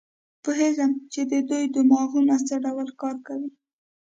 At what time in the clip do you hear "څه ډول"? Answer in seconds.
2.47-2.89